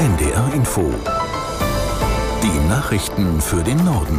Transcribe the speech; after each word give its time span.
NDR 0.00 0.50
Info. 0.54 0.90
Die 2.42 2.68
Nachrichten 2.70 3.38
für 3.42 3.62
den 3.62 3.84
Norden. 3.84 4.18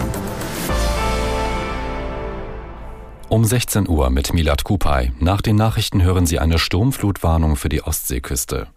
Um 3.30 3.44
16 3.44 3.90
Uhr 3.90 4.12
mit 4.12 4.32
Milat 4.32 4.64
Kupay. 4.64 5.12
Nach 5.20 5.42
den 5.42 5.56
Nachrichten 5.56 6.04
hören 6.04 6.28
Sie 6.28 6.38
eine 6.38 6.60
Sturmflutwarnung 6.60 7.56
für 7.56 7.70
die 7.70 7.82
Ostseeküste. 7.82 8.68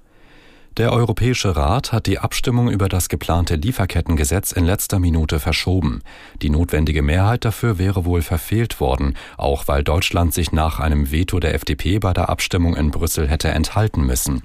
Der 0.78 0.92
Europäische 0.92 1.54
Rat 1.54 1.92
hat 1.92 2.06
die 2.06 2.18
Abstimmung 2.18 2.68
über 2.68 2.88
das 2.88 3.08
geplante 3.08 3.56
Lieferkettengesetz 3.56 4.50
in 4.50 4.64
letzter 4.64 4.98
Minute 4.98 5.38
verschoben. 5.40 6.00
Die 6.40 6.50
notwendige 6.50 7.02
Mehrheit 7.02 7.44
dafür 7.44 7.78
wäre 7.78 8.06
wohl 8.06 8.22
verfehlt 8.22 8.80
worden, 8.80 9.14
auch 9.36 9.68
weil 9.68 9.84
Deutschland 9.84 10.32
sich 10.32 10.52
nach 10.52 10.80
einem 10.80 11.12
Veto 11.12 11.38
der 11.38 11.54
FDP 11.54 11.98
bei 11.98 12.14
der 12.14 12.30
Abstimmung 12.30 12.74
in 12.74 12.90
Brüssel 12.90 13.28
hätte 13.28 13.50
enthalten 13.50 14.06
müssen. 14.06 14.42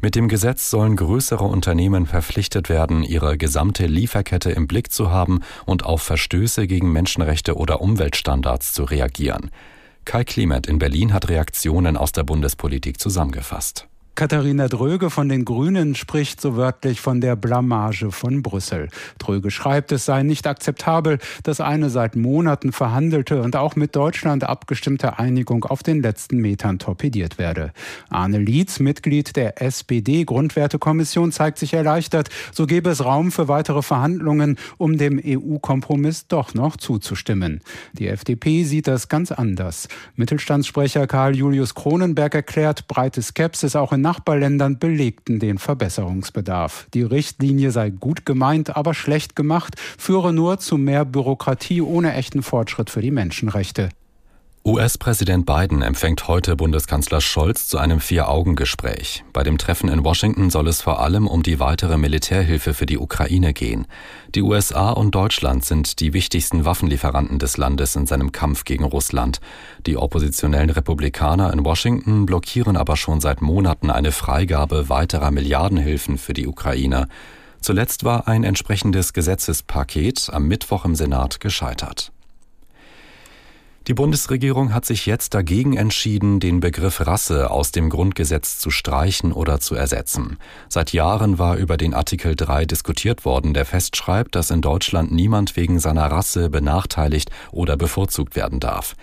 Mit 0.00 0.14
dem 0.14 0.28
Gesetz 0.28 0.70
sollen 0.70 0.96
größere 0.96 1.44
Unternehmen 1.44 2.06
verpflichtet 2.06 2.68
werden, 2.68 3.02
ihre 3.02 3.38
gesamte 3.38 3.86
Lieferkette 3.86 4.50
im 4.50 4.66
Blick 4.66 4.92
zu 4.92 5.10
haben 5.10 5.40
und 5.64 5.84
auf 5.84 6.02
Verstöße 6.02 6.66
gegen 6.66 6.92
Menschenrechte 6.92 7.56
oder 7.56 7.80
Umweltstandards 7.80 8.72
zu 8.72 8.84
reagieren. 8.84 9.50
Kai 10.04 10.24
Klimet 10.24 10.66
in 10.66 10.78
Berlin 10.78 11.12
hat 11.12 11.28
Reaktionen 11.28 11.96
aus 11.96 12.12
der 12.12 12.22
Bundespolitik 12.22 13.00
zusammengefasst. 13.00 13.88
Katharina 14.16 14.66
Dröge 14.68 15.10
von 15.10 15.28
den 15.28 15.44
Grünen 15.44 15.94
spricht 15.94 16.40
so 16.40 16.56
wörtlich 16.56 17.02
von 17.02 17.20
der 17.20 17.36
Blamage 17.36 18.10
von 18.10 18.42
Brüssel. 18.42 18.88
Dröge 19.18 19.50
schreibt, 19.50 19.92
es 19.92 20.06
sei 20.06 20.22
nicht 20.22 20.46
akzeptabel, 20.46 21.18
dass 21.42 21.60
eine 21.60 21.90
seit 21.90 22.16
Monaten 22.16 22.72
verhandelte 22.72 23.42
und 23.42 23.56
auch 23.56 23.76
mit 23.76 23.94
Deutschland 23.94 24.42
abgestimmte 24.44 25.18
Einigung 25.18 25.64
auf 25.66 25.82
den 25.82 26.00
letzten 26.00 26.38
Metern 26.38 26.78
torpediert 26.78 27.36
werde. 27.36 27.74
Arne 28.08 28.38
Lietz, 28.38 28.80
Mitglied 28.80 29.36
der 29.36 29.60
SPD-Grundwertekommission, 29.60 31.30
zeigt 31.30 31.58
sich 31.58 31.74
erleichtert. 31.74 32.30
So 32.52 32.66
gebe 32.66 32.88
es 32.88 33.04
Raum 33.04 33.30
für 33.30 33.48
weitere 33.48 33.82
Verhandlungen, 33.82 34.56
um 34.78 34.96
dem 34.96 35.20
EU-Kompromiss 35.22 36.26
doch 36.26 36.54
noch 36.54 36.78
zuzustimmen. 36.78 37.60
Die 37.92 38.08
FDP 38.08 38.64
sieht 38.64 38.86
das 38.86 39.10
ganz 39.10 39.30
anders. 39.30 39.88
Mittelstandssprecher 40.14 41.06
Karl 41.06 41.36
Julius 41.36 41.74
Kronenberg 41.74 42.34
erklärt, 42.34 42.88
breite 42.88 43.20
Skepsis 43.20 43.76
auch 43.76 43.92
in 43.92 44.05
Nachbarländern 44.06 44.78
belegten 44.78 45.40
den 45.40 45.58
Verbesserungsbedarf. 45.58 46.86
Die 46.94 47.02
Richtlinie 47.02 47.72
sei 47.72 47.90
gut 47.90 48.24
gemeint, 48.24 48.76
aber 48.76 48.94
schlecht 48.94 49.34
gemacht, 49.34 49.74
führe 49.98 50.32
nur 50.32 50.60
zu 50.60 50.78
mehr 50.78 51.04
Bürokratie 51.04 51.80
ohne 51.80 52.14
echten 52.14 52.44
Fortschritt 52.44 52.88
für 52.88 53.02
die 53.02 53.10
Menschenrechte. 53.10 53.88
US-Präsident 54.66 55.46
Biden 55.46 55.80
empfängt 55.80 56.26
heute 56.26 56.56
Bundeskanzler 56.56 57.20
Scholz 57.20 57.68
zu 57.68 57.78
einem 57.78 58.00
Vier-Augen-Gespräch. 58.00 59.22
Bei 59.32 59.44
dem 59.44 59.58
Treffen 59.58 59.88
in 59.88 60.02
Washington 60.02 60.50
soll 60.50 60.66
es 60.66 60.82
vor 60.82 60.98
allem 60.98 61.28
um 61.28 61.44
die 61.44 61.60
weitere 61.60 61.96
Militärhilfe 61.96 62.74
für 62.74 62.84
die 62.84 62.98
Ukraine 62.98 63.52
gehen. 63.52 63.86
Die 64.34 64.42
USA 64.42 64.90
und 64.90 65.14
Deutschland 65.14 65.64
sind 65.64 66.00
die 66.00 66.12
wichtigsten 66.12 66.64
Waffenlieferanten 66.64 67.38
des 67.38 67.58
Landes 67.58 67.94
in 67.94 68.06
seinem 68.06 68.32
Kampf 68.32 68.64
gegen 68.64 68.82
Russland. 68.82 69.38
Die 69.86 69.96
oppositionellen 69.96 70.70
Republikaner 70.70 71.52
in 71.52 71.64
Washington 71.64 72.26
blockieren 72.26 72.76
aber 72.76 72.96
schon 72.96 73.20
seit 73.20 73.42
Monaten 73.42 73.88
eine 73.88 74.10
Freigabe 74.10 74.88
weiterer 74.88 75.30
Milliardenhilfen 75.30 76.18
für 76.18 76.32
die 76.32 76.48
Ukraine. 76.48 77.06
Zuletzt 77.60 78.02
war 78.02 78.26
ein 78.26 78.42
entsprechendes 78.42 79.12
Gesetzespaket 79.12 80.28
am 80.32 80.48
Mittwoch 80.48 80.84
im 80.84 80.96
Senat 80.96 81.38
gescheitert. 81.38 82.10
Die 83.88 83.94
Bundesregierung 83.94 84.74
hat 84.74 84.84
sich 84.84 85.06
jetzt 85.06 85.32
dagegen 85.32 85.76
entschieden, 85.76 86.40
den 86.40 86.58
Begriff 86.58 87.06
Rasse 87.06 87.52
aus 87.52 87.70
dem 87.70 87.88
Grundgesetz 87.88 88.58
zu 88.58 88.72
streichen 88.72 89.30
oder 89.30 89.60
zu 89.60 89.76
ersetzen. 89.76 90.38
Seit 90.68 90.92
Jahren 90.92 91.38
war 91.38 91.56
über 91.56 91.76
den 91.76 91.94
Artikel 91.94 92.34
3 92.34 92.64
diskutiert 92.64 93.24
worden, 93.24 93.54
der 93.54 93.64
festschreibt, 93.64 94.34
dass 94.34 94.50
in 94.50 94.60
Deutschland 94.60 95.12
niemand 95.12 95.54
wegen 95.54 95.78
seiner 95.78 96.10
Rasse 96.10 96.50
benachteiligt 96.50 97.30
oder 97.52 97.76
bevorzugt 97.76 98.34
werden 98.34 98.58
darf. 98.58 98.96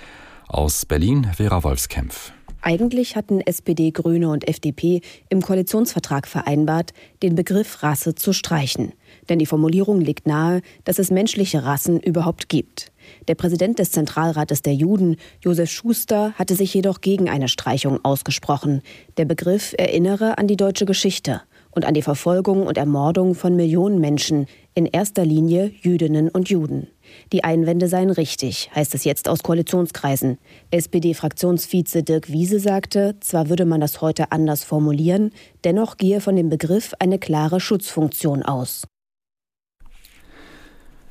Aus 0.49 0.85
Berlin 0.85 1.29
Vera 1.33 1.63
Wolfskämpf. 1.63 2.33
Eigentlich 2.61 3.15
hatten 3.15 3.39
SPD, 3.39 3.91
Grüne 3.91 4.29
und 4.29 4.47
FDP 4.47 5.01
im 5.29 5.41
Koalitionsvertrag 5.41 6.27
vereinbart, 6.27 6.91
den 7.21 7.35
Begriff 7.35 7.83
Rasse 7.83 8.15
zu 8.15 8.33
streichen. 8.33 8.91
Denn 9.29 9.39
die 9.39 9.45
Formulierung 9.45 10.01
legt 10.01 10.27
nahe, 10.27 10.61
dass 10.83 10.99
es 10.99 11.11
menschliche 11.11 11.63
Rassen 11.63 11.99
überhaupt 11.99 12.49
gibt. 12.49 12.91
Der 13.27 13.35
Präsident 13.35 13.79
des 13.79 13.91
Zentralrates 13.91 14.61
der 14.61 14.73
Juden, 14.73 15.17
Josef 15.41 15.69
Schuster, 15.69 16.33
hatte 16.33 16.55
sich 16.55 16.73
jedoch 16.73 17.01
gegen 17.01 17.29
eine 17.29 17.47
Streichung 17.47 17.99
ausgesprochen. 18.03 18.81
Der 19.17 19.25
Begriff 19.25 19.73
erinnere 19.77 20.37
an 20.37 20.47
die 20.47 20.57
deutsche 20.57 20.85
Geschichte 20.85 21.41
und 21.75 21.85
an 21.85 21.93
die 21.93 22.01
Verfolgung 22.01 22.67
und 22.67 22.77
Ermordung 22.77 23.35
von 23.35 23.55
Millionen 23.55 23.99
Menschen, 23.99 24.47
in 24.75 24.85
erster 24.85 25.25
Linie 25.25 25.71
Jüdinnen 25.81 26.29
und 26.29 26.49
Juden. 26.49 26.87
Die 27.31 27.43
Einwände 27.43 27.87
seien 27.87 28.09
richtig, 28.09 28.71
heißt 28.73 28.95
es 28.95 29.03
jetzt 29.03 29.27
aus 29.27 29.43
Koalitionskreisen. 29.43 30.37
SPD-Fraktionsvize 30.71 32.03
Dirk 32.03 32.31
Wiese 32.31 32.59
sagte, 32.59 33.15
zwar 33.19 33.49
würde 33.49 33.65
man 33.65 33.81
das 33.81 34.01
heute 34.01 34.31
anders 34.31 34.63
formulieren, 34.63 35.31
dennoch 35.63 35.97
gehe 35.97 36.21
von 36.21 36.35
dem 36.35 36.49
Begriff 36.49 36.93
eine 36.99 37.19
klare 37.19 37.59
Schutzfunktion 37.59 38.43
aus. 38.43 38.83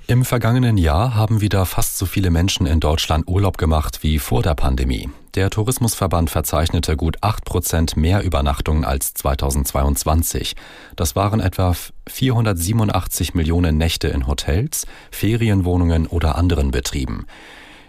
Im 0.08 0.24
vergangenen 0.24 0.76
Jahr 0.76 1.14
haben 1.14 1.40
wieder 1.40 1.64
fast 1.64 1.96
so 1.96 2.06
viele 2.06 2.30
Menschen 2.30 2.66
in 2.66 2.80
Deutschland 2.80 3.28
Urlaub 3.28 3.56
gemacht 3.56 4.02
wie 4.02 4.18
vor 4.18 4.42
der 4.42 4.54
Pandemie. 4.54 5.08
Der 5.34 5.48
Tourismusverband 5.48 6.28
verzeichnete 6.28 6.96
gut 6.96 7.18
8 7.20 7.44
Prozent 7.44 7.96
mehr 7.96 8.22
Übernachtungen 8.22 8.84
als 8.84 9.14
2022. 9.14 10.56
Das 10.96 11.14
waren 11.14 11.40
etwa 11.40 11.74
487 12.08 13.34
Millionen 13.34 13.78
Nächte 13.78 14.08
in 14.08 14.26
Hotels, 14.26 14.86
Ferienwohnungen 15.12 16.08
oder 16.08 16.34
anderen 16.36 16.72
Betrieben. 16.72 17.26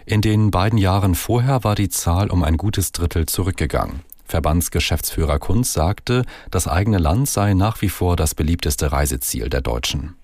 In 0.06 0.20
den 0.20 0.50
beiden 0.50 0.78
Jahren 0.78 1.16
vorher 1.16 1.64
war 1.64 1.74
die 1.74 1.88
Zahl 1.88 2.30
um 2.30 2.44
ein 2.44 2.56
gutes 2.56 2.92
Drittel 2.92 3.26
zurückgegangen. 3.26 4.02
Verbandsgeschäftsführer 4.24 5.38
Kunz 5.38 5.72
sagte, 5.72 6.24
das 6.50 6.68
eigene 6.68 6.98
Land 6.98 7.28
sei 7.28 7.54
nach 7.54 7.82
wie 7.82 7.88
vor 7.90 8.16
das 8.16 8.34
beliebteste 8.34 8.92
Reiseziel 8.92 9.50
der 9.50 9.60
Deutschen. 9.60 10.14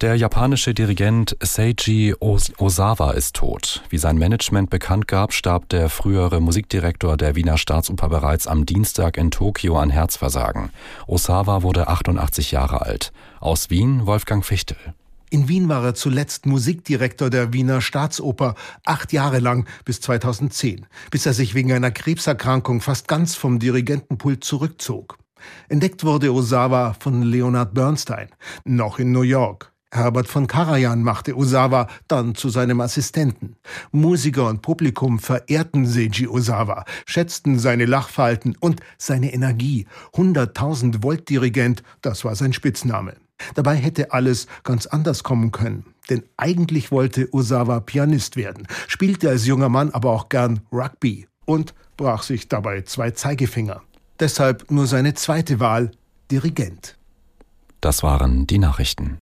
Der 0.00 0.14
japanische 0.14 0.72
Dirigent 0.72 1.36
Seiji 1.42 2.14
Osawa 2.18 3.10
ist 3.10 3.36
tot. 3.36 3.82
Wie 3.90 3.98
sein 3.98 4.16
Management 4.16 4.70
bekannt 4.70 5.06
gab, 5.06 5.34
starb 5.34 5.68
der 5.68 5.90
frühere 5.90 6.40
Musikdirektor 6.40 7.18
der 7.18 7.36
Wiener 7.36 7.58
Staatsoper 7.58 8.08
bereits 8.08 8.46
am 8.46 8.64
Dienstag 8.64 9.18
in 9.18 9.30
Tokio 9.30 9.76
an 9.76 9.90
Herzversagen. 9.90 10.70
Osawa 11.06 11.62
wurde 11.62 11.88
88 11.88 12.50
Jahre 12.50 12.80
alt. 12.80 13.12
Aus 13.40 13.68
Wien 13.68 14.06
Wolfgang 14.06 14.42
Fichtel. 14.42 14.78
In 15.28 15.48
Wien 15.48 15.68
war 15.68 15.84
er 15.84 15.94
zuletzt 15.94 16.46
Musikdirektor 16.46 17.28
der 17.28 17.52
Wiener 17.52 17.82
Staatsoper, 17.82 18.54
acht 18.86 19.12
Jahre 19.12 19.38
lang 19.38 19.68
bis 19.84 20.00
2010, 20.00 20.86
bis 21.10 21.26
er 21.26 21.34
sich 21.34 21.54
wegen 21.54 21.74
einer 21.74 21.90
Krebserkrankung 21.90 22.80
fast 22.80 23.06
ganz 23.06 23.34
vom 23.34 23.58
Dirigentenpult 23.58 24.44
zurückzog. 24.44 25.18
Entdeckt 25.68 26.04
wurde 26.04 26.32
Osawa 26.32 26.94
von 26.98 27.20
Leonard 27.20 27.74
Bernstein, 27.74 28.30
noch 28.64 28.98
in 28.98 29.12
New 29.12 29.22
York. 29.22 29.69
Herbert 29.92 30.28
von 30.28 30.46
Karajan 30.46 31.02
machte 31.02 31.36
Osawa 31.36 31.88
dann 32.06 32.36
zu 32.36 32.48
seinem 32.48 32.80
Assistenten. 32.80 33.56
Musiker 33.90 34.48
und 34.48 34.62
Publikum 34.62 35.18
verehrten 35.18 35.84
Seiji 35.84 36.28
Osawa, 36.28 36.84
schätzten 37.06 37.58
seine 37.58 37.86
Lachfalten 37.86 38.56
und 38.60 38.80
seine 38.98 39.32
Energie. 39.32 39.86
100.000 40.14 41.02
Volt 41.02 41.28
Dirigent, 41.28 41.82
das 42.02 42.24
war 42.24 42.36
sein 42.36 42.52
Spitzname. 42.52 43.16
Dabei 43.54 43.74
hätte 43.74 44.12
alles 44.12 44.46
ganz 44.62 44.86
anders 44.86 45.24
kommen 45.24 45.50
können. 45.50 45.86
Denn 46.08 46.22
eigentlich 46.36 46.92
wollte 46.92 47.32
Osawa 47.32 47.80
Pianist 47.80 48.36
werden, 48.36 48.68
spielte 48.86 49.28
als 49.28 49.46
junger 49.46 49.68
Mann 49.68 49.90
aber 49.90 50.10
auch 50.10 50.28
gern 50.28 50.60
Rugby 50.72 51.26
und 51.46 51.74
brach 51.96 52.22
sich 52.22 52.48
dabei 52.48 52.82
zwei 52.82 53.10
Zeigefinger. 53.10 53.82
Deshalb 54.20 54.70
nur 54.70 54.86
seine 54.86 55.14
zweite 55.14 55.58
Wahl, 55.58 55.90
Dirigent. 56.30 56.96
Das 57.80 58.02
waren 58.04 58.46
die 58.46 58.58
Nachrichten. 58.58 59.18